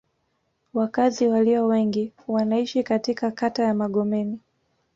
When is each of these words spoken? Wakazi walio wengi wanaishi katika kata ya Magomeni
Wakazi 0.73 1.27
walio 1.27 1.65
wengi 1.67 2.13
wanaishi 2.27 2.83
katika 2.83 3.31
kata 3.31 3.63
ya 3.63 3.73
Magomeni 3.73 4.39